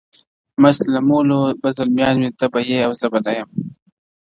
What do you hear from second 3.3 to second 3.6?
یم-